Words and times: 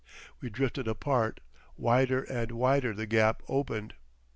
We 0.39 0.49
drifted 0.49 0.87
apart; 0.87 1.41
wider 1.77 2.23
and 2.23 2.53
wider 2.53 2.95
the 2.95 3.05
gap 3.05 3.43
opened. 3.47 3.93